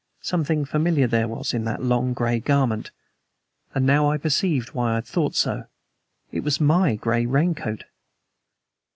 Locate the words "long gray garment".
1.83-2.89